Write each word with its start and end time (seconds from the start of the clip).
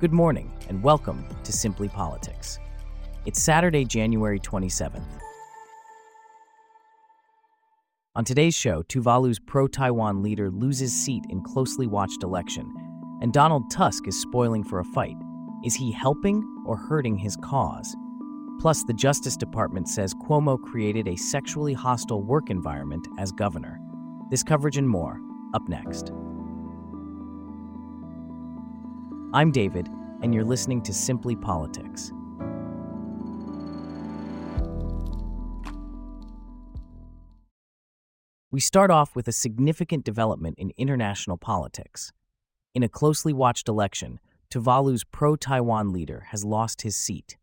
Good 0.00 0.12
morning, 0.12 0.48
and 0.68 0.80
welcome 0.80 1.26
to 1.42 1.50
Simply 1.50 1.88
Politics. 1.88 2.60
It's 3.26 3.42
Saturday, 3.42 3.84
January 3.84 4.38
27th. 4.38 5.02
On 8.14 8.24
today's 8.24 8.54
show, 8.54 8.84
Tuvalu's 8.84 9.40
pro 9.40 9.66
Taiwan 9.66 10.22
leader 10.22 10.52
loses 10.52 10.92
seat 10.92 11.24
in 11.30 11.42
closely 11.42 11.88
watched 11.88 12.22
election, 12.22 12.72
and 13.22 13.32
Donald 13.32 13.72
Tusk 13.72 14.06
is 14.06 14.20
spoiling 14.20 14.62
for 14.62 14.78
a 14.78 14.84
fight. 14.84 15.16
Is 15.64 15.74
he 15.74 15.90
helping 15.90 16.44
or 16.64 16.76
hurting 16.76 17.18
his 17.18 17.34
cause? 17.34 17.96
Plus, 18.60 18.84
the 18.84 18.94
Justice 18.94 19.36
Department 19.36 19.88
says 19.88 20.14
Cuomo 20.14 20.62
created 20.62 21.08
a 21.08 21.16
sexually 21.16 21.74
hostile 21.74 22.22
work 22.22 22.50
environment 22.50 23.08
as 23.18 23.32
governor. 23.32 23.80
This 24.30 24.44
coverage 24.44 24.76
and 24.76 24.88
more, 24.88 25.18
up 25.54 25.68
next. 25.68 26.12
I'm 29.34 29.50
David, 29.50 29.86
and 30.22 30.32
you're 30.32 30.42
listening 30.42 30.80
to 30.84 30.94
Simply 30.94 31.36
Politics. 31.36 32.10
We 38.50 38.58
start 38.58 38.90
off 38.90 39.14
with 39.14 39.28
a 39.28 39.32
significant 39.32 40.06
development 40.06 40.58
in 40.58 40.72
international 40.78 41.36
politics. 41.36 42.10
In 42.74 42.82
a 42.82 42.88
closely 42.88 43.34
watched 43.34 43.68
election, 43.68 44.18
Tuvalu's 44.50 45.04
pro 45.04 45.36
Taiwan 45.36 45.92
leader 45.92 46.28
has 46.30 46.42
lost 46.42 46.80
his 46.80 46.96
seat. 46.96 47.36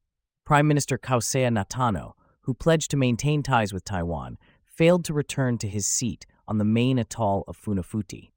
Prime 0.44 0.68
Minister 0.68 0.98
Kausea 0.98 1.52
Natano, 1.52 2.14
who 2.42 2.56
pledged 2.56 2.90
to 2.92 2.98
maintain 2.98 3.44
ties 3.44 3.72
with 3.72 3.86
Taiwan, 3.86 4.40
failed 4.64 5.06
to 5.06 5.14
return 5.14 5.60
to 5.60 5.68
his 5.68 5.86
seat 5.86 6.26
on 6.48 6.58
the 6.58 6.66
main 6.66 6.98
atoll 6.98 7.44
of 7.48 7.56
Funafuti. 7.56 8.32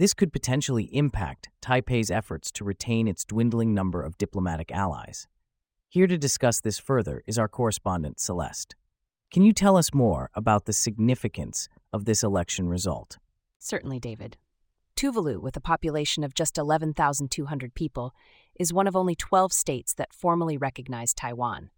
This 0.00 0.14
could 0.14 0.32
potentially 0.32 0.84
impact 0.96 1.50
Taipei's 1.60 2.10
efforts 2.10 2.50
to 2.52 2.64
retain 2.64 3.06
its 3.06 3.22
dwindling 3.22 3.74
number 3.74 4.02
of 4.02 4.16
diplomatic 4.16 4.72
allies. 4.72 5.28
Here 5.90 6.06
to 6.06 6.16
discuss 6.16 6.58
this 6.58 6.78
further 6.78 7.22
is 7.26 7.36
our 7.36 7.48
correspondent, 7.48 8.18
Celeste. 8.18 8.76
Can 9.30 9.42
you 9.42 9.52
tell 9.52 9.76
us 9.76 9.92
more 9.92 10.30
about 10.34 10.64
the 10.64 10.72
significance 10.72 11.68
of 11.92 12.06
this 12.06 12.22
election 12.22 12.66
result? 12.66 13.18
Certainly, 13.58 14.00
David. 14.00 14.38
Tuvalu, 14.96 15.38
with 15.38 15.54
a 15.58 15.60
population 15.60 16.24
of 16.24 16.32
just 16.32 16.56
11,200 16.56 17.74
people, 17.74 18.14
is 18.58 18.72
one 18.72 18.86
of 18.86 18.96
only 18.96 19.14
12 19.14 19.52
states 19.52 19.92
that 19.92 20.14
formally 20.14 20.56
recognize 20.56 21.12
Taiwan. 21.12 21.68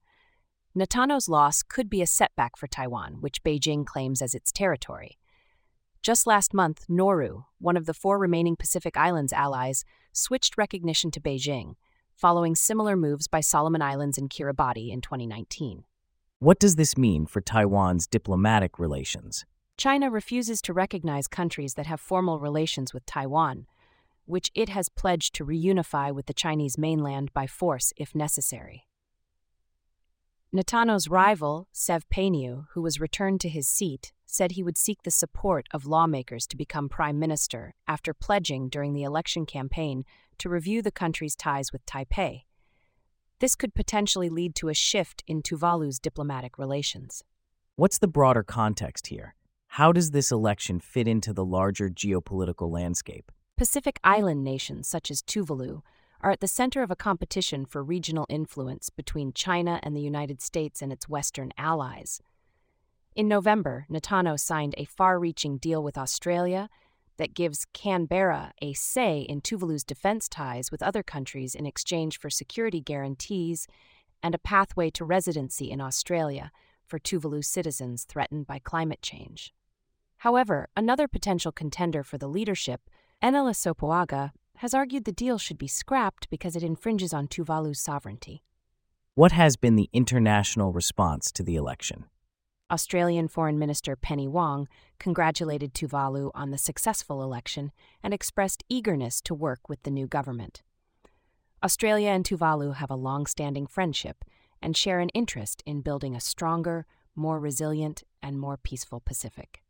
Natano's 0.76 1.28
loss 1.28 1.64
could 1.64 1.90
be 1.90 2.00
a 2.00 2.06
setback 2.06 2.56
for 2.56 2.68
Taiwan, 2.68 3.14
which 3.14 3.42
Beijing 3.42 3.84
claims 3.84 4.22
as 4.22 4.32
its 4.32 4.52
territory. 4.52 5.18
Just 6.02 6.26
last 6.26 6.52
month, 6.52 6.86
Nauru, 6.88 7.44
one 7.60 7.76
of 7.76 7.86
the 7.86 7.94
four 7.94 8.18
remaining 8.18 8.56
Pacific 8.56 8.96
Islands 8.96 9.32
allies, 9.32 9.84
switched 10.12 10.58
recognition 10.58 11.12
to 11.12 11.20
Beijing, 11.20 11.76
following 12.12 12.56
similar 12.56 12.96
moves 12.96 13.28
by 13.28 13.40
Solomon 13.40 13.82
Islands 13.82 14.18
and 14.18 14.28
Kiribati 14.28 14.90
in 14.90 15.00
2019. 15.00 15.84
What 16.40 16.58
does 16.58 16.74
this 16.74 16.98
mean 16.98 17.26
for 17.26 17.40
Taiwan's 17.40 18.08
diplomatic 18.08 18.80
relations? 18.80 19.44
China 19.76 20.10
refuses 20.10 20.60
to 20.62 20.72
recognize 20.72 21.28
countries 21.28 21.74
that 21.74 21.86
have 21.86 22.00
formal 22.00 22.40
relations 22.40 22.92
with 22.92 23.06
Taiwan, 23.06 23.66
which 24.24 24.50
it 24.56 24.70
has 24.70 24.88
pledged 24.88 25.36
to 25.36 25.46
reunify 25.46 26.12
with 26.12 26.26
the 26.26 26.34
Chinese 26.34 26.76
mainland 26.76 27.32
by 27.32 27.46
force 27.46 27.92
if 27.96 28.12
necessary. 28.12 28.88
Natano's 30.52 31.06
rival, 31.08 31.68
Seve 31.72 32.02
Paeniu, 32.12 32.66
who 32.72 32.82
was 32.82 33.00
returned 33.00 33.40
to 33.40 33.48
his 33.48 33.68
seat, 33.68 34.12
said 34.32 34.52
he 34.52 34.62
would 34.62 34.78
seek 34.78 35.02
the 35.02 35.10
support 35.10 35.66
of 35.72 35.86
lawmakers 35.86 36.46
to 36.46 36.56
become 36.56 36.88
prime 36.88 37.18
minister 37.18 37.74
after 37.86 38.14
pledging 38.14 38.68
during 38.68 38.94
the 38.94 39.02
election 39.02 39.44
campaign 39.46 40.04
to 40.38 40.48
review 40.48 40.82
the 40.82 40.90
country's 40.90 41.36
ties 41.36 41.72
with 41.72 41.84
Taipei. 41.86 42.44
This 43.40 43.54
could 43.54 43.74
potentially 43.74 44.28
lead 44.28 44.54
to 44.56 44.68
a 44.68 44.74
shift 44.74 45.22
in 45.26 45.42
Tuvalu's 45.42 45.98
diplomatic 45.98 46.58
relations. 46.58 47.22
What's 47.76 47.98
the 47.98 48.08
broader 48.08 48.42
context 48.42 49.08
here? 49.08 49.34
How 49.66 49.92
does 49.92 50.10
this 50.10 50.30
election 50.30 50.80
fit 50.80 51.08
into 51.08 51.32
the 51.32 51.44
larger 51.44 51.88
geopolitical 51.88 52.70
landscape? 52.70 53.32
Pacific 53.56 53.98
Island 54.04 54.44
nations 54.44 54.88
such 54.88 55.10
as 55.10 55.22
Tuvalu 55.22 55.82
are 56.20 56.30
at 56.30 56.40
the 56.40 56.48
center 56.48 56.82
of 56.82 56.90
a 56.90 56.96
competition 56.96 57.66
for 57.66 57.82
regional 57.82 58.26
influence 58.28 58.90
between 58.90 59.32
China 59.32 59.80
and 59.82 59.96
the 59.96 60.00
United 60.00 60.40
States 60.40 60.82
and 60.82 60.92
its 60.92 61.08
Western 61.08 61.52
allies. 61.58 62.20
In 63.14 63.28
November, 63.28 63.84
Natano 63.90 64.40
signed 64.40 64.74
a 64.78 64.86
far 64.86 65.18
reaching 65.18 65.58
deal 65.58 65.82
with 65.82 65.98
Australia 65.98 66.70
that 67.18 67.34
gives 67.34 67.66
Canberra 67.74 68.52
a 68.62 68.72
say 68.72 69.20
in 69.20 69.42
Tuvalu's 69.42 69.84
defense 69.84 70.30
ties 70.30 70.70
with 70.70 70.82
other 70.82 71.02
countries 71.02 71.54
in 71.54 71.66
exchange 71.66 72.18
for 72.18 72.30
security 72.30 72.80
guarantees 72.80 73.66
and 74.22 74.34
a 74.34 74.38
pathway 74.38 74.88
to 74.90 75.04
residency 75.04 75.70
in 75.70 75.78
Australia 75.78 76.50
for 76.86 76.98
Tuvalu 76.98 77.44
citizens 77.44 78.04
threatened 78.04 78.46
by 78.46 78.58
climate 78.58 79.02
change. 79.02 79.52
However, 80.18 80.68
another 80.74 81.06
potential 81.06 81.52
contender 81.52 82.02
for 82.02 82.16
the 82.16 82.28
leadership, 82.28 82.88
Enele 83.22 83.54
Sopoaga, 83.54 84.30
has 84.56 84.72
argued 84.72 85.04
the 85.04 85.12
deal 85.12 85.36
should 85.36 85.58
be 85.58 85.68
scrapped 85.68 86.30
because 86.30 86.56
it 86.56 86.62
infringes 86.62 87.12
on 87.12 87.28
Tuvalu's 87.28 87.80
sovereignty. 87.80 88.42
What 89.14 89.32
has 89.32 89.56
been 89.56 89.76
the 89.76 89.90
international 89.92 90.72
response 90.72 91.30
to 91.32 91.42
the 91.42 91.56
election? 91.56 92.06
Australian 92.72 93.28
Foreign 93.28 93.58
Minister 93.58 93.94
Penny 93.96 94.26
Wong 94.26 94.66
congratulated 94.98 95.74
Tuvalu 95.74 96.30
on 96.34 96.50
the 96.52 96.56
successful 96.56 97.22
election 97.22 97.70
and 98.02 98.14
expressed 98.14 98.64
eagerness 98.70 99.20
to 99.20 99.34
work 99.34 99.68
with 99.68 99.82
the 99.82 99.90
new 99.90 100.06
government. 100.06 100.62
Australia 101.62 102.08
and 102.08 102.24
Tuvalu 102.24 102.76
have 102.76 102.90
a 102.90 102.94
long 102.96 103.26
standing 103.26 103.66
friendship 103.66 104.24
and 104.62 104.74
share 104.74 105.00
an 105.00 105.10
interest 105.10 105.62
in 105.66 105.82
building 105.82 106.16
a 106.16 106.20
stronger, 106.20 106.86
more 107.14 107.38
resilient, 107.38 108.04
and 108.22 108.40
more 108.40 108.56
peaceful 108.56 109.00
Pacific. 109.00 109.62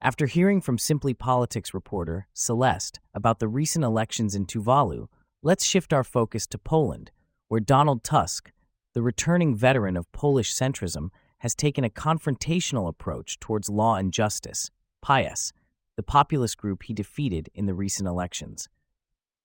After 0.00 0.24
hearing 0.24 0.62
from 0.62 0.78
Simply 0.78 1.12
Politics 1.12 1.74
reporter 1.74 2.28
Celeste 2.32 2.98
about 3.12 3.40
the 3.40 3.48
recent 3.48 3.84
elections 3.84 4.34
in 4.34 4.46
Tuvalu, 4.46 5.08
let's 5.42 5.66
shift 5.66 5.92
our 5.92 6.02
focus 6.02 6.46
to 6.46 6.56
Poland, 6.56 7.10
where 7.48 7.60
Donald 7.60 8.02
Tusk, 8.02 8.52
the 8.94 9.02
returning 9.02 9.54
veteran 9.54 9.98
of 9.98 10.10
Polish 10.12 10.54
centrism, 10.54 11.10
has 11.42 11.56
taken 11.56 11.82
a 11.82 11.90
confrontational 11.90 12.88
approach 12.88 13.40
towards 13.40 13.68
law 13.68 13.96
and 13.96 14.12
justice, 14.12 14.70
PiS, 15.04 15.52
the 15.96 16.02
populist 16.02 16.56
group 16.56 16.84
he 16.84 16.94
defeated 16.94 17.48
in 17.52 17.66
the 17.66 17.74
recent 17.74 18.08
elections. 18.08 18.68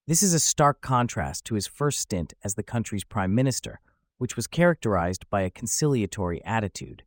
This 0.05 0.21
is 0.21 0.31
a 0.31 0.39
stark 0.39 0.81
contrast 0.81 1.43
to 1.45 1.55
his 1.55 1.65
first 1.65 1.99
stint 1.99 2.35
as 2.43 2.53
the 2.53 2.61
country's 2.61 3.03
prime 3.03 3.33
minister, 3.33 3.79
which 4.19 4.35
was 4.35 4.45
characterized 4.45 5.27
by 5.31 5.41
a 5.41 5.49
conciliatory 5.49 6.39
attitude. 6.45 7.01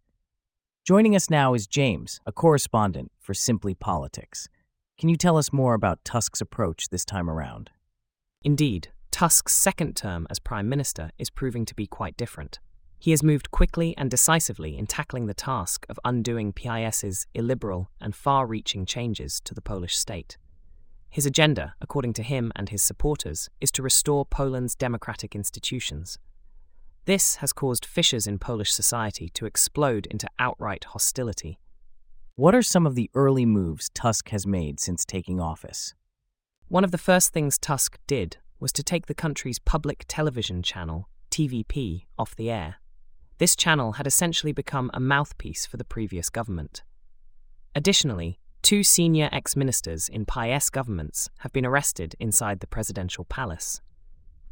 Joining 0.84 1.14
us 1.14 1.30
now 1.30 1.54
is 1.54 1.68
James, 1.68 2.20
a 2.26 2.32
correspondent 2.32 3.12
for 3.20 3.32
Simply 3.32 3.74
Politics. 3.74 4.48
Can 4.98 5.08
you 5.08 5.16
tell 5.16 5.36
us 5.38 5.52
more 5.52 5.74
about 5.74 6.04
Tusk's 6.04 6.40
approach 6.40 6.88
this 6.88 7.04
time 7.04 7.30
around? 7.30 7.70
Indeed, 8.42 8.88
Tusk's 9.12 9.52
second 9.52 9.94
term 9.94 10.26
as 10.30 10.40
Prime 10.40 10.68
Minister 10.68 11.12
is 11.16 11.30
proving 11.30 11.64
to 11.66 11.76
be 11.76 11.86
quite 11.86 12.16
different. 12.16 12.58
He 13.02 13.12
has 13.12 13.22
moved 13.22 13.50
quickly 13.50 13.94
and 13.96 14.10
decisively 14.10 14.76
in 14.76 14.86
tackling 14.86 15.24
the 15.24 15.32
task 15.32 15.86
of 15.88 15.98
undoing 16.04 16.52
PIS's 16.52 17.26
illiberal 17.32 17.90
and 17.98 18.14
far 18.14 18.46
reaching 18.46 18.84
changes 18.84 19.40
to 19.44 19.54
the 19.54 19.62
Polish 19.62 19.96
state. 19.96 20.36
His 21.08 21.24
agenda, 21.24 21.74
according 21.80 22.12
to 22.14 22.22
him 22.22 22.52
and 22.54 22.68
his 22.68 22.82
supporters, 22.82 23.48
is 23.58 23.70
to 23.72 23.82
restore 23.82 24.26
Poland's 24.26 24.74
democratic 24.74 25.34
institutions. 25.34 26.18
This 27.06 27.36
has 27.36 27.54
caused 27.54 27.86
fissures 27.86 28.26
in 28.26 28.38
Polish 28.38 28.70
society 28.70 29.30
to 29.30 29.46
explode 29.46 30.04
into 30.06 30.28
outright 30.38 30.84
hostility. 30.84 31.58
What 32.36 32.54
are 32.54 32.62
some 32.62 32.86
of 32.86 32.96
the 32.96 33.10
early 33.14 33.46
moves 33.46 33.88
Tusk 33.94 34.28
has 34.28 34.46
made 34.46 34.78
since 34.78 35.06
taking 35.06 35.40
office? 35.40 35.94
One 36.68 36.84
of 36.84 36.90
the 36.90 36.98
first 36.98 37.32
things 37.32 37.56
Tusk 37.56 37.98
did 38.06 38.36
was 38.60 38.72
to 38.72 38.82
take 38.82 39.06
the 39.06 39.14
country's 39.14 39.58
public 39.58 40.04
television 40.06 40.62
channel, 40.62 41.08
TVP, 41.30 42.04
off 42.18 42.36
the 42.36 42.50
air. 42.50 42.76
This 43.40 43.56
channel 43.56 43.92
had 43.92 44.06
essentially 44.06 44.52
become 44.52 44.90
a 44.92 45.00
mouthpiece 45.00 45.64
for 45.64 45.78
the 45.78 45.84
previous 45.84 46.28
government. 46.28 46.82
Additionally, 47.74 48.38
two 48.60 48.82
senior 48.82 49.30
ex 49.32 49.56
ministers 49.56 50.10
in 50.10 50.26
PIS 50.26 50.68
governments 50.68 51.30
have 51.38 51.50
been 51.50 51.64
arrested 51.64 52.14
inside 52.20 52.60
the 52.60 52.66
presidential 52.66 53.24
palace. 53.24 53.80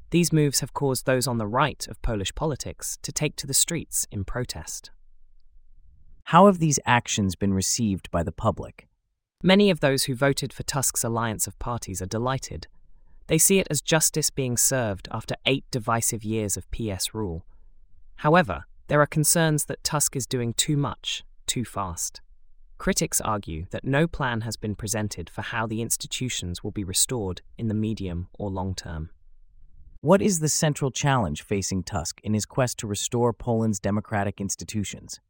These 0.09 0.33
moves 0.33 0.61
have 0.61 0.73
caused 0.73 1.05
those 1.05 1.27
on 1.27 1.37
the 1.37 1.47
right 1.47 1.87
of 1.87 2.01
Polish 2.01 2.35
politics 2.35 2.97
to 3.03 3.13
take 3.13 3.37
to 3.37 3.47
the 3.47 3.53
streets 3.53 4.07
in 4.11 4.25
protest. 4.25 4.91
How 6.25 6.47
have 6.47 6.59
these 6.59 6.81
actions 6.87 7.37
been 7.37 7.53
received 7.53 8.11
by 8.11 8.23
the 8.23 8.33
public? 8.33 8.89
Many 9.43 9.69
of 9.69 9.81
those 9.81 10.05
who 10.05 10.15
voted 10.15 10.51
for 10.51 10.63
Tusk's 10.63 11.05
alliance 11.05 11.47
of 11.47 11.59
parties 11.59 12.01
are 12.01 12.07
delighted. 12.07 12.69
They 13.27 13.37
see 13.37 13.59
it 13.59 13.69
as 13.71 13.83
justice 13.83 14.31
being 14.31 14.57
served 14.57 15.09
after 15.11 15.35
eight 15.45 15.67
divisive 15.71 16.25
years 16.25 16.57
of 16.57 16.71
PiS 16.71 17.13
rule. 17.13 17.45
However, 18.17 18.65
there 18.89 19.01
are 19.01 19.07
concerns 19.07 19.67
that 19.67 19.85
Tusk 19.85 20.17
is 20.17 20.27
doing 20.27 20.55
too 20.55 20.77
much, 20.77 21.23
too 21.47 21.65
fast. 21.65 22.21
Critics 22.79 23.21
argue 23.21 23.67
that 23.71 23.85
no 23.85 24.07
plan 24.07 24.43
has 24.43 24.57
been 24.57 24.75
presented 24.75 25.29
for 25.29 25.43
how 25.43 25.67
the 25.67 25.83
institutions 25.83 26.65
will 26.65 26.71
be 26.71 26.85
restored 26.85 27.43
in 27.59 27.69
the 27.69 27.75
medium 27.75 28.29
or 28.39 28.51
long 28.51 28.75
term. 28.75 29.11
What 30.01 30.23
is 30.23 30.41
the 30.41 30.49
central 30.49 30.91
challenge 30.91 31.43
facing 31.43 31.83
Tusk 31.83 32.21
in 32.23 32.33
his 32.33 32.47
quest 32.47 32.79
to 32.79 32.87
restore 32.87 33.33
Poland's 33.33 33.81
democratic 33.81 34.41
institutions? 34.41 35.21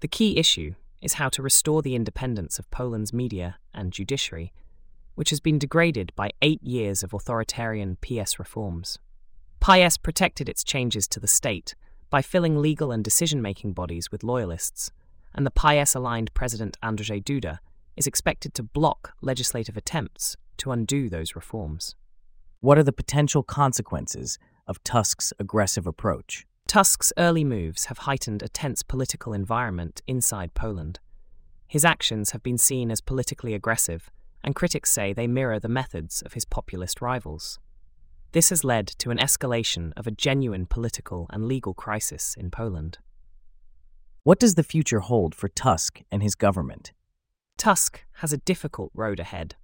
The 0.00 0.08
key 0.08 0.36
issue 0.36 0.74
is 1.00 1.14
how 1.14 1.28
to 1.30 1.42
restore 1.42 1.82
the 1.82 1.94
independence 1.94 2.58
of 2.58 2.70
Poland's 2.70 3.12
media 3.12 3.56
and 3.72 3.92
judiciary, 3.92 4.52
which 5.14 5.30
has 5.30 5.40
been 5.40 5.58
degraded 5.58 6.12
by 6.16 6.30
eight 6.42 6.62
years 6.62 7.02
of 7.02 7.14
authoritarian 7.14 7.96
PiS 8.00 8.38
reforms. 8.38 8.98
PIS 9.60 9.96
protected 9.96 10.48
its 10.48 10.64
changes 10.64 11.08
to 11.08 11.20
the 11.20 11.28
state 11.28 11.74
by 12.16 12.22
filling 12.22 12.56
legal 12.62 12.92
and 12.92 13.04
decision 13.04 13.42
making 13.42 13.74
bodies 13.74 14.10
with 14.10 14.24
loyalists, 14.24 14.90
and 15.34 15.44
the 15.44 15.50
PIS 15.50 15.94
aligned 15.94 16.32
President 16.32 16.78
Andrzej 16.82 17.22
Duda 17.22 17.58
is 17.94 18.06
expected 18.06 18.54
to 18.54 18.62
block 18.62 19.12
legislative 19.20 19.76
attempts 19.76 20.34
to 20.56 20.72
undo 20.72 21.10
those 21.10 21.36
reforms. 21.36 21.94
What 22.60 22.78
are 22.78 22.82
the 22.82 22.90
potential 22.90 23.42
consequences 23.42 24.38
of 24.66 24.82
Tusk's 24.82 25.34
aggressive 25.38 25.86
approach? 25.86 26.46
Tusk's 26.66 27.12
early 27.18 27.44
moves 27.44 27.84
have 27.84 27.98
heightened 27.98 28.42
a 28.42 28.48
tense 28.48 28.82
political 28.82 29.34
environment 29.34 30.00
inside 30.06 30.54
Poland. 30.54 31.00
His 31.68 31.84
actions 31.84 32.30
have 32.30 32.42
been 32.42 32.56
seen 32.56 32.90
as 32.90 33.02
politically 33.02 33.52
aggressive, 33.52 34.10
and 34.42 34.54
critics 34.54 34.90
say 34.90 35.12
they 35.12 35.26
mirror 35.26 35.60
the 35.60 35.68
methods 35.68 36.22
of 36.22 36.32
his 36.32 36.46
populist 36.46 37.02
rivals. 37.02 37.58
This 38.36 38.50
has 38.50 38.64
led 38.64 38.86
to 38.98 39.10
an 39.10 39.16
escalation 39.16 39.94
of 39.96 40.06
a 40.06 40.10
genuine 40.10 40.66
political 40.66 41.26
and 41.30 41.46
legal 41.46 41.72
crisis 41.72 42.34
in 42.38 42.50
Poland. 42.50 42.98
What 44.24 44.38
does 44.38 44.56
the 44.56 44.62
future 44.62 45.00
hold 45.00 45.34
for 45.34 45.48
Tusk 45.48 46.02
and 46.12 46.22
his 46.22 46.34
government? 46.34 46.92
Tusk 47.56 48.04
has 48.16 48.34
a 48.34 48.44
difficult 48.52 48.90
road 48.92 49.20
ahead. 49.20 49.54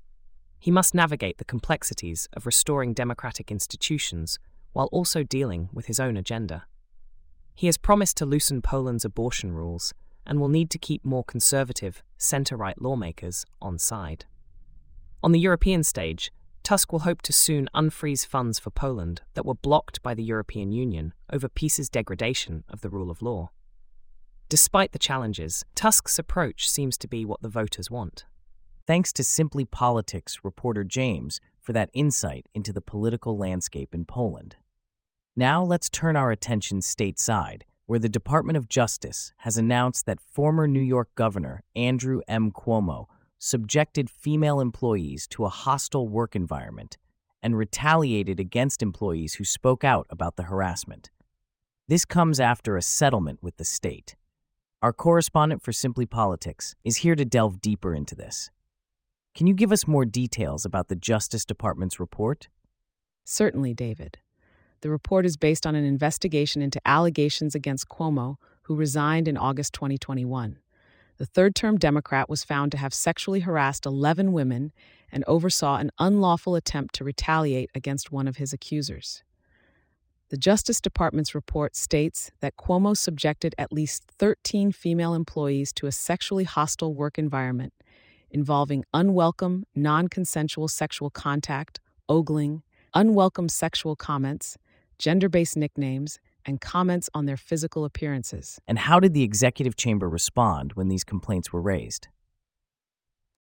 He 0.59 0.71
must 0.71 0.95
navigate 0.95 1.37
the 1.37 1.45
complexities 1.45 2.31
of 2.33 2.47
restoring 2.47 2.95
democratic 2.95 3.51
institutions 3.51 4.39
while 4.73 4.89
also 4.91 5.23
dealing 5.23 5.69
with 5.71 5.85
his 5.85 6.01
own 6.01 6.17
agenda. 6.17 6.65
He 7.55 7.67
has 7.67 7.77
promised 7.77 8.17
to 8.17 8.25
loosen 8.25 8.63
Poland's 8.63 9.05
abortion 9.05 9.53
rules 9.53 9.93
and 10.25 10.41
will 10.41 10.49
need 10.49 10.71
to 10.71 10.79
keep 10.79 11.05
more 11.05 11.25
conservative, 11.25 12.03
centre 12.17 12.57
right 12.57 12.81
lawmakers 12.81 13.45
on 13.61 13.79
side. 13.79 14.25
On 15.23 15.33
the 15.33 15.41
European 15.41 15.83
stage, 15.83 16.33
Tusk 16.63 16.93
will 16.93 17.01
hope 17.01 17.23
to 17.23 17.33
soon 17.33 17.69
unfreeze 17.75 18.27
funds 18.27 18.59
for 18.59 18.71
Poland 18.71 19.23
that 19.35 19.45
were 19.45 19.55
blocked 19.55 20.03
by 20.03 20.15
the 20.15 20.23
European 20.23 20.71
Union 20.71 21.13
over 21.33 21.49
PiS's 21.49 21.89
degradation 21.89 22.63
of 22.69 22.83
the 22.83 22.91
rule 22.91 23.11
of 23.11 23.21
law. 23.21 23.51
Despite 24.49 24.93
the 24.93 24.99
challenges, 24.99 25.65
Tusk's 25.75 26.19
approach 26.19 26.69
seems 26.69 26.97
to 26.99 27.09
be 27.09 27.25
what 27.25 27.43
the 27.43 27.49
voters 27.49 27.91
want. 27.91 28.27
Thanks 28.87 29.13
to 29.15 29.25
Simply 29.25 29.65
Politics 29.65 30.41
reporter 30.43 30.85
James 30.85 31.41
for 31.61 31.73
that 31.73 31.91
insight 31.93 32.47
into 32.55 32.73
the 32.73 32.81
political 32.81 33.37
landscape 33.37 33.95
in 33.95 34.05
Poland. 34.05 34.57
Now 35.35 35.65
let's 35.65 35.89
turn 35.89 36.17
our 36.17 36.31
attention 36.31 36.81
stateside, 36.81 37.63
where 37.87 37.99
the 37.99 38.09
Department 38.09 38.57
of 38.57 38.69
Justice 38.69 39.33
has 39.39 39.57
announced 39.57 40.07
that 40.07 40.21
former 40.21 40.69
New 40.69 40.81
York 40.81 41.09
Governor 41.15 41.63
Andrew 41.75 42.21
M. 42.29 42.53
Cuomo 42.53 43.07
subjected 43.45 44.09
female 44.09 44.61
employees 44.61 45.27
to 45.27 45.45
a 45.45 45.49
hostile 45.49 46.07
work 46.07 46.37
environment 46.37 46.97
and 47.43 47.59
retaliated 47.59 48.39
against 48.39 48.85
employees 48.85 49.35
who 49.35 49.45
spoke 49.45 49.83
out 49.83 50.07
about 50.11 50.37
the 50.37 50.45
harassment. 50.45 51.11
This 51.89 52.05
comes 52.05 52.39
after 52.39 52.77
a 52.77 52.83
settlement 52.83 53.43
with 53.43 53.57
the 53.57 53.65
state. 53.65 54.15
Our 54.81 54.93
correspondent 54.93 55.61
for 55.61 55.73
Simply 55.73 56.07
Politics 56.07 56.77
is 56.85 56.99
here 56.99 57.17
to 57.17 57.25
delve 57.25 57.61
deeper 57.61 57.97
into 57.97 58.15
this. 58.15 58.53
Can 59.35 59.49
you 59.49 59.55
give 59.55 59.73
us 59.73 59.89
more 59.89 60.05
details 60.05 60.65
about 60.65 60.87
the 60.87 60.95
Justice 60.95 61.45
Department's 61.45 61.99
report? 61.99 62.49
Certainly, 63.25 63.75
David. 63.75 64.19
The 64.83 64.91
report 64.91 65.27
is 65.27 65.37
based 65.37 65.67
on 65.67 65.75
an 65.75 65.85
investigation 65.85 66.63
into 66.63 66.81
allegations 66.87 67.57
against 67.57 67.89
Cuomo, 67.89 68.37
who 68.63 68.77
resigned 68.77 69.27
in 69.27 69.37
August 69.37 69.73
2021 69.73 70.59
the 71.23 71.27
third 71.27 71.55
term 71.55 71.79
Democrat 71.79 72.29
was 72.29 72.43
found 72.43 72.73
to 72.73 72.79
have 72.79 72.93
sexually 72.93 73.39
harassed 73.39 73.87
11 73.87 74.33
women 74.33 74.73
and 75.13 75.23
oversaw 75.29 75.77
an 75.77 75.93
unlawful 76.01 76.57
attempt 76.57 76.97
to 76.97 77.05
retaliate 77.05 77.71
against 77.77 78.11
one 78.11 78.27
of 78.27 78.39
his 78.39 78.53
accusers. 78.53 79.23
The 80.31 80.37
Justice 80.37 80.81
Department's 80.81 81.33
report 81.33 81.77
states 81.77 82.33
that 82.41 82.57
Cuomo 82.57 82.97
subjected 82.97 83.55
at 83.57 83.73
least 83.73 84.03
13 84.19 84.73
female 84.73 85.15
employees 85.15 85.73
to 85.75 85.87
a 85.87 85.93
sexually 85.93 86.43
hostile 86.43 86.93
work 86.93 87.21
environment 87.21 87.73
involving 88.33 88.85
unwelcome, 88.93 89.65
non 89.77 90.09
consensual 90.09 90.67
sexual 90.67 91.09
contact, 91.09 91.79
ogling, 92.09 92.65
unwelcome 92.95 93.49
sexual 93.49 93.95
comments, 93.95 94.59
gender 94.99 95.29
based 95.29 95.57
nicknames, 95.57 96.19
and 96.45 96.61
comments 96.61 97.09
on 97.15 97.27
their 97.27 97.37
physical 97.37 97.85
appearances. 97.85 98.61
And 98.67 98.79
how 98.79 99.01
did 99.01 99.15
the 99.15 99.23
executive 99.23 99.77
chamber 99.77 100.09
respond 100.09 100.73
when 100.75 100.89
these 100.89 101.05
complaints 101.05 101.53
were 101.53 101.61
raised? 101.61 102.09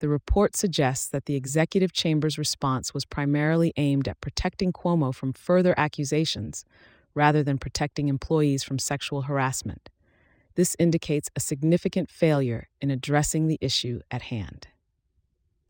The 0.00 0.08
report 0.08 0.56
suggests 0.56 1.06
that 1.08 1.26
the 1.26 1.36
executive 1.36 1.92
chamber's 1.92 2.36
response 2.36 2.92
was 2.92 3.04
primarily 3.04 3.72
aimed 3.76 4.08
at 4.08 4.20
protecting 4.20 4.72
Cuomo 4.72 5.14
from 5.14 5.32
further 5.32 5.74
accusations 5.76 6.64
rather 7.14 7.42
than 7.42 7.58
protecting 7.58 8.08
employees 8.08 8.64
from 8.64 8.78
sexual 8.78 9.22
harassment. 9.22 9.90
This 10.54 10.74
indicates 10.78 11.30
a 11.36 11.40
significant 11.40 12.10
failure 12.10 12.68
in 12.80 12.90
addressing 12.90 13.46
the 13.46 13.58
issue 13.60 14.00
at 14.10 14.22
hand. 14.22 14.66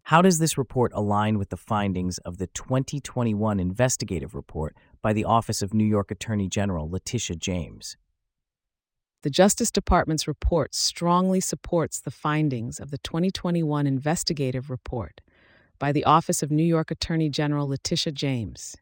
How 0.04 0.20
does 0.22 0.38
this 0.38 0.58
report 0.58 0.92
align 0.94 1.38
with 1.38 1.50
the 1.50 1.56
findings 1.56 2.18
of 2.18 2.38
the 2.38 2.48
2021 2.48 3.60
investigative 3.60 4.34
report 4.34 4.74
by 5.02 5.12
the 5.12 5.24
Office 5.24 5.60
of 5.60 5.74
New 5.74 5.84
York 5.84 6.10
Attorney 6.10 6.48
General 6.48 6.88
Letitia 6.88 7.36
James? 7.36 7.96
The 9.22 9.30
Justice 9.30 9.70
Department's 9.70 10.26
report 10.26 10.74
strongly 10.74 11.40
supports 11.40 12.00
the 12.00 12.10
findings 12.10 12.80
of 12.80 12.90
the 12.90 12.98
2021 12.98 13.86
investigative 13.86 14.70
report 14.70 15.20
by 15.78 15.92
the 15.92 16.04
Office 16.04 16.42
of 16.42 16.50
New 16.50 16.64
York 16.64 16.90
Attorney 16.90 17.28
General 17.28 17.68
Letitia 17.68 18.12
James. 18.12 18.76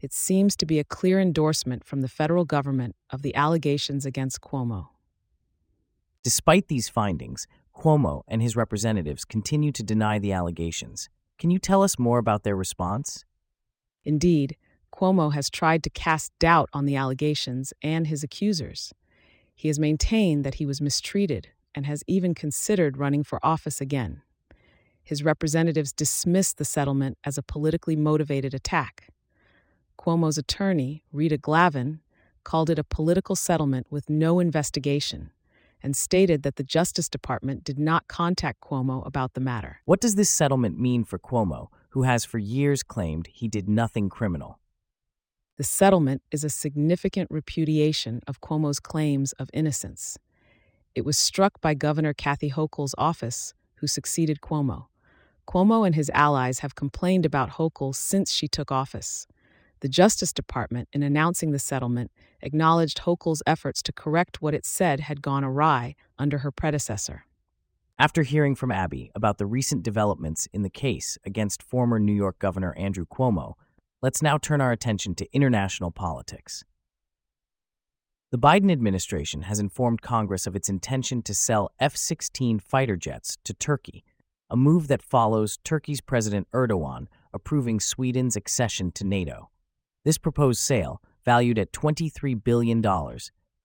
It 0.00 0.12
seems 0.12 0.56
to 0.56 0.66
be 0.66 0.78
a 0.78 0.84
clear 0.84 1.20
endorsement 1.20 1.84
from 1.84 2.00
the 2.00 2.08
federal 2.08 2.44
government 2.44 2.96
of 3.10 3.22
the 3.22 3.34
allegations 3.34 4.04
against 4.04 4.40
Cuomo. 4.40 4.88
Despite 6.24 6.68
these 6.68 6.88
findings, 6.88 7.46
Cuomo 7.74 8.22
and 8.28 8.42
his 8.42 8.56
representatives 8.56 9.24
continue 9.24 9.72
to 9.72 9.82
deny 9.82 10.18
the 10.18 10.32
allegations. 10.32 11.08
Can 11.38 11.50
you 11.50 11.58
tell 11.58 11.82
us 11.82 11.98
more 11.98 12.18
about 12.18 12.42
their 12.42 12.56
response? 12.56 13.24
Indeed, 14.04 14.56
Cuomo 14.92 15.32
has 15.32 15.50
tried 15.50 15.82
to 15.84 15.90
cast 15.90 16.38
doubt 16.38 16.68
on 16.72 16.84
the 16.84 16.96
allegations 16.96 17.72
and 17.82 18.06
his 18.06 18.22
accusers. 18.22 18.92
He 19.54 19.68
has 19.68 19.78
maintained 19.78 20.44
that 20.44 20.54
he 20.54 20.66
was 20.66 20.80
mistreated 20.80 21.48
and 21.74 21.86
has 21.86 22.04
even 22.06 22.34
considered 22.34 22.98
running 22.98 23.24
for 23.24 23.38
office 23.42 23.80
again. 23.80 24.22
His 25.02 25.24
representatives 25.24 25.92
dismissed 25.92 26.58
the 26.58 26.64
settlement 26.64 27.18
as 27.24 27.38
a 27.38 27.42
politically 27.42 27.96
motivated 27.96 28.54
attack. 28.54 29.08
Cuomo's 29.98 30.38
attorney, 30.38 31.04
Rita 31.12 31.38
Glavin, 31.38 32.00
called 32.44 32.70
it 32.70 32.78
a 32.78 32.84
political 32.84 33.36
settlement 33.36 33.86
with 33.90 34.10
no 34.10 34.40
investigation 34.40 35.30
and 35.82 35.96
stated 35.96 36.42
that 36.42 36.56
the 36.56 36.62
Justice 36.62 37.08
Department 37.08 37.64
did 37.64 37.78
not 37.78 38.06
contact 38.08 38.60
Cuomo 38.60 39.04
about 39.06 39.34
the 39.34 39.40
matter. 39.40 39.80
What 39.84 40.00
does 40.00 40.14
this 40.14 40.30
settlement 40.30 40.78
mean 40.78 41.04
for 41.04 41.18
Cuomo, 41.18 41.68
who 41.90 42.02
has 42.02 42.24
for 42.24 42.38
years 42.38 42.82
claimed 42.82 43.26
he 43.26 43.48
did 43.48 43.68
nothing 43.68 44.08
criminal? 44.08 44.58
The 45.58 45.64
settlement 45.64 46.22
is 46.30 46.44
a 46.44 46.50
significant 46.50 47.30
repudiation 47.30 48.20
of 48.26 48.40
Cuomo's 48.40 48.80
claims 48.80 49.32
of 49.32 49.50
innocence. 49.52 50.18
It 50.94 51.04
was 51.04 51.18
struck 51.18 51.60
by 51.60 51.74
Governor 51.74 52.14
Kathy 52.14 52.50
Hochul's 52.50 52.94
office, 52.96 53.52
who 53.76 53.86
succeeded 53.86 54.40
Cuomo. 54.40 54.86
Cuomo 55.46 55.84
and 55.84 55.94
his 55.94 56.10
allies 56.14 56.60
have 56.60 56.74
complained 56.74 57.26
about 57.26 57.50
Hochul 57.50 57.94
since 57.94 58.32
she 58.32 58.48
took 58.48 58.72
office. 58.72 59.26
The 59.80 59.88
Justice 59.88 60.32
Department, 60.32 60.88
in 60.92 61.02
announcing 61.02 61.50
the 61.50 61.58
settlement, 61.58 62.10
acknowledged 62.40 63.00
Hochul's 63.00 63.42
efforts 63.46 63.82
to 63.82 63.92
correct 63.92 64.40
what 64.40 64.54
it 64.54 64.64
said 64.64 65.00
had 65.00 65.20
gone 65.20 65.44
awry 65.44 65.96
under 66.18 66.38
her 66.38 66.50
predecessor. 66.50 67.26
After 67.98 68.22
hearing 68.22 68.54
from 68.54 68.70
Abby 68.70 69.10
about 69.14 69.36
the 69.36 69.46
recent 69.46 69.82
developments 69.82 70.48
in 70.52 70.62
the 70.62 70.70
case 70.70 71.18
against 71.24 71.62
former 71.62 71.98
New 71.98 72.14
York 72.14 72.38
Governor 72.38 72.74
Andrew 72.76 73.04
Cuomo, 73.04 73.54
let's 74.02 74.20
now 74.20 74.36
turn 74.36 74.60
our 74.60 74.72
attention 74.72 75.14
to 75.14 75.32
international 75.32 75.92
politics. 75.92 76.64
The 78.32 78.38
Biden 78.38 78.72
administration 78.72 79.42
has 79.42 79.60
informed 79.60 80.02
Congress 80.02 80.46
of 80.46 80.56
its 80.56 80.68
intention 80.68 81.22
to 81.22 81.34
sell 81.34 81.70
F 81.78 81.96
16 81.96 82.58
fighter 82.58 82.96
jets 82.96 83.38
to 83.44 83.54
Turkey, 83.54 84.02
a 84.50 84.56
move 84.56 84.88
that 84.88 85.02
follows 85.02 85.58
Turkey's 85.62 86.00
President 86.00 86.48
Erdogan 86.52 87.06
approving 87.32 87.78
Sweden's 87.78 88.34
accession 88.34 88.90
to 88.92 89.04
NATO. 89.04 89.50
This 90.04 90.18
proposed 90.18 90.60
sale, 90.60 91.00
valued 91.24 91.58
at 91.58 91.72
$23 91.72 92.42
billion, 92.42 92.82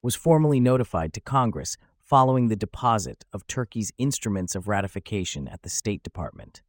was 0.03 0.15
formally 0.15 0.59
notified 0.59 1.13
to 1.13 1.21
Congress 1.21 1.77
following 1.99 2.47
the 2.47 2.55
deposit 2.55 3.25
of 3.33 3.47
Turkey's 3.47 3.91
instruments 3.97 4.53
of 4.53 4.67
ratification 4.67 5.47
at 5.47 5.63
the 5.63 5.69
State 5.69 6.03
Department. 6.03 6.61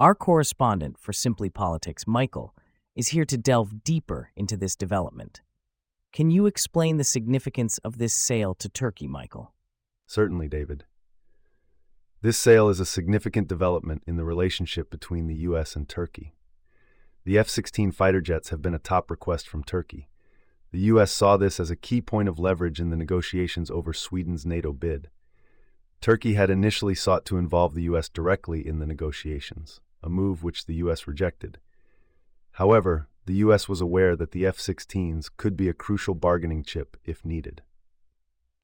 Our 0.00 0.14
correspondent 0.14 0.98
for 0.98 1.12
Simply 1.12 1.50
Politics, 1.50 2.06
Michael, 2.06 2.54
is 2.94 3.08
here 3.08 3.24
to 3.24 3.38
delve 3.38 3.84
deeper 3.84 4.30
into 4.36 4.56
this 4.56 4.76
development. 4.76 5.40
Can 6.12 6.30
you 6.30 6.46
explain 6.46 6.96
the 6.96 7.04
significance 7.04 7.78
of 7.78 7.98
this 7.98 8.12
sale 8.12 8.54
to 8.54 8.68
Turkey, 8.68 9.06
Michael? 9.06 9.52
Certainly, 10.06 10.48
David. 10.48 10.84
This 12.22 12.36
sale 12.36 12.68
is 12.68 12.80
a 12.80 12.84
significant 12.84 13.48
development 13.48 14.02
in 14.06 14.16
the 14.16 14.24
relationship 14.24 14.90
between 14.90 15.26
the 15.26 15.36
U.S. 15.36 15.76
and 15.76 15.88
Turkey. 15.88 16.34
The 17.24 17.38
F 17.38 17.48
16 17.48 17.92
fighter 17.92 18.20
jets 18.20 18.48
have 18.48 18.60
been 18.60 18.74
a 18.74 18.78
top 18.78 19.10
request 19.10 19.48
from 19.48 19.62
Turkey. 19.62 20.08
The 20.72 20.80
U.S. 20.80 21.12
saw 21.12 21.36
this 21.36 21.60
as 21.60 21.70
a 21.70 21.76
key 21.76 22.00
point 22.00 22.28
of 22.28 22.38
leverage 22.38 22.80
in 22.80 22.90
the 22.90 22.96
negotiations 22.96 23.70
over 23.70 23.92
Sweden's 23.92 24.44
NATO 24.44 24.72
bid. 24.72 25.10
Turkey 26.00 26.34
had 26.34 26.50
initially 26.50 26.94
sought 26.94 27.24
to 27.26 27.38
involve 27.38 27.74
the 27.74 27.82
U.S. 27.84 28.08
directly 28.08 28.66
in 28.66 28.80
the 28.80 28.86
negotiations, 28.86 29.80
a 30.02 30.08
move 30.08 30.42
which 30.42 30.66
the 30.66 30.74
U.S. 30.74 31.06
rejected. 31.06 31.58
However, 32.52 33.08
the 33.26 33.34
U.S. 33.34 33.68
was 33.68 33.80
aware 33.80 34.16
that 34.16 34.32
the 34.32 34.46
F 34.46 34.58
16s 34.58 35.30
could 35.36 35.56
be 35.56 35.68
a 35.68 35.74
crucial 35.74 36.14
bargaining 36.14 36.62
chip 36.62 36.96
if 37.04 37.24
needed. 37.24 37.62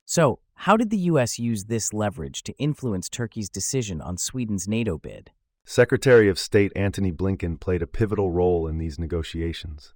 So, 0.04 0.40
how 0.54 0.76
did 0.76 0.90
the 0.90 1.06
U.S. 1.10 1.38
use 1.38 1.64
this 1.64 1.92
leverage 1.92 2.42
to 2.44 2.52
influence 2.58 3.08
Turkey's 3.08 3.48
decision 3.48 4.00
on 4.00 4.16
Sweden's 4.16 4.66
NATO 4.66 4.98
bid? 4.98 5.30
Secretary 5.64 6.28
of 6.28 6.38
State 6.38 6.72
Antony 6.76 7.10
Blinken 7.10 7.58
played 7.58 7.82
a 7.82 7.86
pivotal 7.86 8.30
role 8.30 8.68
in 8.68 8.78
these 8.78 8.98
negotiations. 8.98 9.94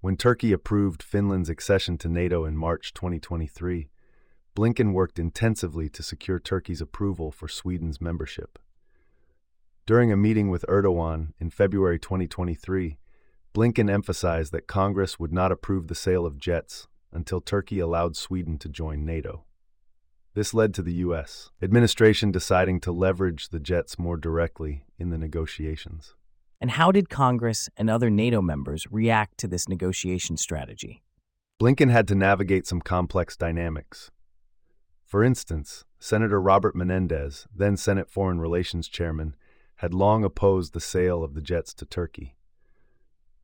When 0.00 0.16
Turkey 0.16 0.52
approved 0.52 1.02
Finland's 1.02 1.48
accession 1.48 1.96
to 1.98 2.08
NATO 2.08 2.44
in 2.44 2.56
March 2.56 2.92
2023, 2.94 3.88
Blinken 4.56 4.92
worked 4.92 5.18
intensively 5.18 5.88
to 5.90 6.02
secure 6.02 6.40
Turkey's 6.40 6.80
approval 6.80 7.30
for 7.30 7.48
Sweden's 7.48 8.00
membership. 8.00 8.58
During 9.90 10.12
a 10.12 10.16
meeting 10.16 10.50
with 10.50 10.64
Erdogan 10.68 11.32
in 11.40 11.50
February 11.50 11.98
2023, 11.98 12.96
Blinken 13.52 13.90
emphasized 13.90 14.52
that 14.52 14.68
Congress 14.68 15.18
would 15.18 15.32
not 15.32 15.50
approve 15.50 15.88
the 15.88 15.96
sale 15.96 16.24
of 16.24 16.38
jets 16.38 16.86
until 17.10 17.40
Turkey 17.40 17.80
allowed 17.80 18.14
Sweden 18.14 18.56
to 18.58 18.68
join 18.68 19.04
NATO. 19.04 19.46
This 20.34 20.54
led 20.54 20.74
to 20.74 20.82
the 20.82 20.92
U.S. 20.92 21.50
administration 21.60 22.30
deciding 22.30 22.78
to 22.82 22.92
leverage 22.92 23.48
the 23.48 23.58
jets 23.58 23.98
more 23.98 24.16
directly 24.16 24.84
in 24.96 25.10
the 25.10 25.18
negotiations. 25.18 26.14
And 26.60 26.70
how 26.70 26.92
did 26.92 27.10
Congress 27.10 27.68
and 27.76 27.90
other 27.90 28.10
NATO 28.10 28.40
members 28.40 28.86
react 28.92 29.38
to 29.38 29.48
this 29.48 29.68
negotiation 29.68 30.36
strategy? 30.36 31.02
Blinken 31.60 31.90
had 31.90 32.06
to 32.06 32.14
navigate 32.14 32.64
some 32.64 32.80
complex 32.80 33.36
dynamics. 33.36 34.12
For 35.04 35.24
instance, 35.24 35.84
Senator 35.98 36.40
Robert 36.40 36.76
Menendez, 36.76 37.48
then 37.52 37.76
Senate 37.76 38.08
Foreign 38.08 38.38
Relations 38.38 38.86
Chairman, 38.86 39.34
had 39.80 39.94
long 39.94 40.24
opposed 40.24 40.74
the 40.74 40.80
sale 40.80 41.24
of 41.24 41.32
the 41.32 41.40
jets 41.40 41.72
to 41.72 41.86
Turkey. 41.86 42.36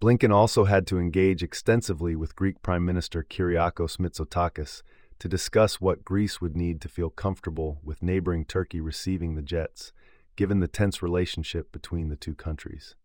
Blinken 0.03 0.31
also 0.31 0.65
had 0.65 0.87
to 0.87 0.99
engage 0.99 1.43
extensively 1.43 2.15
with 2.15 2.37
Greek 2.37 2.61
Prime 2.61 2.85
Minister 2.85 3.23
Kyriakos 3.23 3.97
Mitsotakis 3.97 4.83
to 5.19 5.29
discuss 5.29 5.81
what 5.81 6.05
Greece 6.05 6.39
would 6.39 6.55
need 6.55 6.83
to 6.83 6.91
feel 6.91 7.09
comfortable 7.09 7.81
with 7.83 8.03
neighboring 8.03 8.45
Turkey 8.45 8.83
receiving 8.83 9.35
the 9.35 9.41
jets, 9.41 9.95
given 10.37 10.61
the 10.61 10.69
tense 10.69 11.01
relationship 11.01 11.73
between 11.73 12.11
the 12.11 12.17
two 12.17 12.35
countries. 12.35 12.97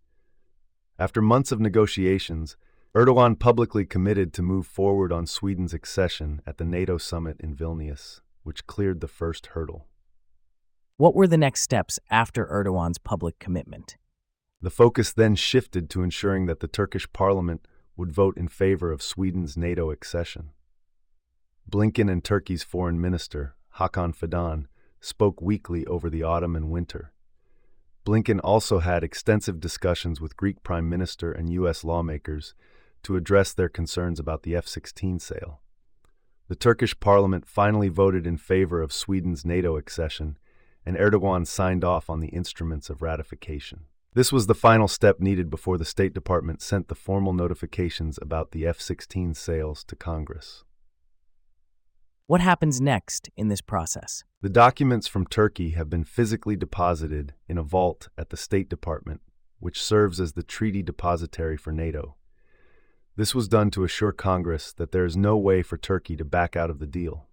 After 0.99 1.21
months 1.21 1.53
of 1.53 1.61
negotiations, 1.61 2.57
Erdogan 2.93 3.39
publicly 3.39 3.85
committed 3.85 4.33
to 4.33 4.41
move 4.41 4.67
forward 4.67 5.13
on 5.13 5.25
Sweden's 5.25 5.73
accession 5.73 6.41
at 6.45 6.57
the 6.57 6.65
NATO 6.65 6.97
summit 6.97 7.37
in 7.39 7.55
Vilnius, 7.55 8.19
which 8.43 8.67
cleared 8.67 8.99
the 8.99 9.07
first 9.07 9.45
hurdle. 9.47 9.87
What 11.01 11.15
were 11.15 11.25
the 11.25 11.35
next 11.35 11.63
steps 11.63 11.97
after 12.11 12.45
Erdogan's 12.45 12.99
public 12.99 13.39
commitment? 13.39 13.97
The 14.61 14.69
focus 14.69 15.11
then 15.11 15.33
shifted 15.33 15.89
to 15.89 16.03
ensuring 16.03 16.45
that 16.45 16.59
the 16.59 16.67
Turkish 16.67 17.11
parliament 17.11 17.67
would 17.97 18.11
vote 18.11 18.37
in 18.37 18.47
favor 18.47 18.91
of 18.91 19.01
Sweden's 19.01 19.57
NATO 19.57 19.89
accession. 19.89 20.51
Blinken 21.67 22.07
and 22.07 22.23
Turkey's 22.23 22.61
foreign 22.61 23.01
minister, 23.01 23.55
Hakan 23.77 24.15
Fidan, 24.15 24.67
spoke 24.99 25.41
weekly 25.41 25.87
over 25.87 26.07
the 26.07 26.21
autumn 26.21 26.55
and 26.55 26.69
winter. 26.69 27.13
Blinken 28.05 28.39
also 28.43 28.77
had 28.77 29.03
extensive 29.03 29.59
discussions 29.59 30.21
with 30.21 30.37
Greek 30.37 30.61
Prime 30.61 30.87
Minister 30.87 31.31
and 31.31 31.51
U.S. 31.53 31.83
lawmakers 31.83 32.53
to 33.01 33.15
address 33.15 33.53
their 33.53 33.69
concerns 33.69 34.19
about 34.19 34.43
the 34.43 34.55
F 34.55 34.67
16 34.67 35.17
sale. 35.17 35.61
The 36.47 36.55
Turkish 36.55 36.99
parliament 36.99 37.47
finally 37.47 37.89
voted 37.89 38.27
in 38.27 38.37
favor 38.37 38.83
of 38.83 38.93
Sweden's 38.93 39.43
NATO 39.43 39.77
accession, 39.77 40.37
and 40.85 40.97
Erdogan 40.97 41.45
signed 41.45 41.83
off 41.83 42.09
on 42.09 42.19
the 42.19 42.29
instruments 42.29 42.89
of 42.89 43.01
ratification. 43.01 43.81
This 44.13 44.31
was 44.31 44.47
the 44.47 44.55
final 44.55 44.87
step 44.87 45.19
needed 45.19 45.49
before 45.49 45.77
the 45.77 45.85
State 45.85 46.13
Department 46.13 46.61
sent 46.61 46.89
the 46.89 46.95
formal 46.95 47.31
notifications 47.31 48.19
about 48.21 48.51
the 48.51 48.67
F 48.67 48.81
16 48.81 49.33
sales 49.35 49.83
to 49.85 49.95
Congress. 49.95 50.65
What 52.27 52.41
happens 52.41 52.81
next 52.81 53.29
in 53.37 53.47
this 53.47 53.61
process? 53.61 54.23
The 54.41 54.49
documents 54.49 55.07
from 55.07 55.25
Turkey 55.25 55.71
have 55.71 55.89
been 55.89 56.03
physically 56.03 56.55
deposited 56.55 57.33
in 57.47 57.57
a 57.57 57.63
vault 57.63 58.09
at 58.17 58.29
the 58.29 58.37
State 58.37 58.69
Department, 58.69 59.21
which 59.59 59.81
serves 59.81 60.19
as 60.19 60.33
the 60.33 60.43
treaty 60.43 60.81
depository 60.81 61.57
for 61.57 61.71
NATO. 61.71 62.15
This 63.15 63.35
was 63.35 63.47
done 63.47 63.69
to 63.71 63.83
assure 63.83 64.11
Congress 64.11 64.73
that 64.73 64.91
there 64.91 65.05
is 65.05 65.15
no 65.17 65.37
way 65.37 65.61
for 65.61 65.77
Turkey 65.77 66.15
to 66.17 66.25
back 66.25 66.55
out 66.55 66.69
of 66.69 66.79
the 66.79 66.87
deal. 66.87 67.27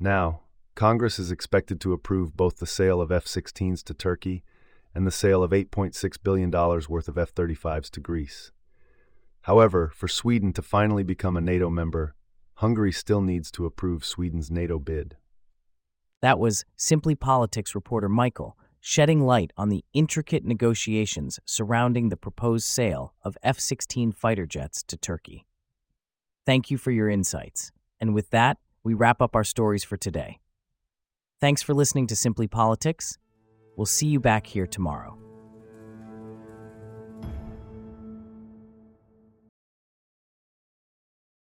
Now, 0.00 0.40
Congress 0.74 1.18
is 1.18 1.30
expected 1.30 1.80
to 1.80 1.92
approve 1.92 2.36
both 2.36 2.56
the 2.56 2.66
sale 2.66 3.00
of 3.00 3.12
F 3.12 3.26
16s 3.26 3.82
to 3.84 3.94
Turkey 3.94 4.42
and 4.94 5.06
the 5.06 5.10
sale 5.10 5.42
of 5.42 5.50
$8.6 5.50 6.16
billion 6.22 6.50
worth 6.50 7.08
of 7.08 7.18
F 7.18 7.34
35s 7.34 7.90
to 7.90 8.00
Greece. 8.00 8.52
However, 9.42 9.90
for 9.94 10.08
Sweden 10.08 10.52
to 10.54 10.62
finally 10.62 11.02
become 11.02 11.36
a 11.36 11.40
NATO 11.40 11.68
member, 11.68 12.14
Hungary 12.54 12.92
still 12.92 13.20
needs 13.20 13.50
to 13.52 13.66
approve 13.66 14.04
Sweden's 14.04 14.50
NATO 14.50 14.78
bid. 14.78 15.16
That 16.20 16.38
was 16.38 16.64
Simply 16.76 17.14
Politics 17.14 17.74
reporter 17.74 18.08
Michael 18.08 18.56
shedding 18.80 19.20
light 19.20 19.52
on 19.56 19.68
the 19.68 19.84
intricate 19.92 20.44
negotiations 20.44 21.38
surrounding 21.44 22.08
the 22.08 22.16
proposed 22.16 22.66
sale 22.66 23.14
of 23.24 23.38
F 23.42 23.58
16 23.58 24.12
fighter 24.12 24.44
jets 24.44 24.82
to 24.84 24.96
Turkey. 24.96 25.46
Thank 26.44 26.70
you 26.70 26.78
for 26.78 26.90
your 26.90 27.08
insights. 27.08 27.70
And 28.00 28.12
with 28.14 28.30
that, 28.30 28.58
we 28.82 28.94
wrap 28.94 29.22
up 29.22 29.36
our 29.36 29.44
stories 29.44 29.84
for 29.84 29.96
today. 29.96 30.40
Thanks 31.42 31.60
for 31.60 31.74
listening 31.74 32.06
to 32.06 32.14
Simply 32.14 32.46
Politics 32.46 33.18
We'll 33.76 33.86
see 33.86 34.06
you 34.06 34.20
back 34.20 34.46
here 34.46 34.66
tomorrow. 34.66 35.18